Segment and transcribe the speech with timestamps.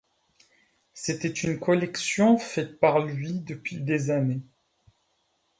[0.95, 4.41] C'était une collection faite par lui, depuis des années.